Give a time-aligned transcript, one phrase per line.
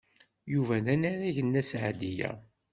[0.53, 2.31] Yuba d anarag n Nna Seɛdiya.